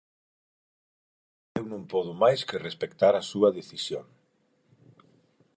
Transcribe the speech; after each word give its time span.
Eu 1.59 1.63
non 1.71 1.83
podo 1.91 2.11
máis 2.23 2.41
que 2.47 2.63
respectar 2.67 3.13
a 3.17 3.27
súa 3.31 3.49
decisión. 3.59 4.05